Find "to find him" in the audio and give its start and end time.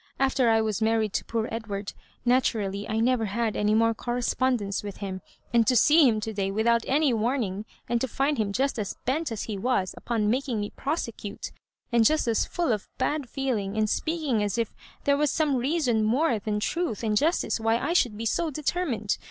8.01-8.51